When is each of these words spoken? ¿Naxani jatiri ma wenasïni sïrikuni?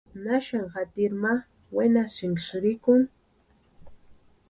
¿Naxani 0.23 0.67
jatiri 0.73 1.15
ma 1.23 1.33
wenasïni 1.75 2.39
sïrikuni? 2.47 3.07